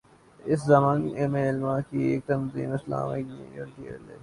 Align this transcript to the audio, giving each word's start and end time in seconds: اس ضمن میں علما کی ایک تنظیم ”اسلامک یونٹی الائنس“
اس 0.45 0.59
ضمن 0.67 1.01
میں 1.31 1.43
علما 1.49 1.79
کی 1.89 1.99
ایک 2.03 2.25
تنظیم 2.27 2.71
”اسلامک 2.73 3.25
یونٹی 3.55 3.87
الائنس“ 3.87 4.19